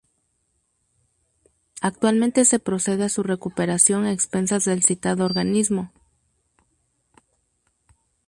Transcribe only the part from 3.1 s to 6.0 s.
recuperación, a expensas del citado organismo.